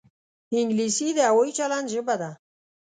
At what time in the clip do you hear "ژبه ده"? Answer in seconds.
1.93-2.31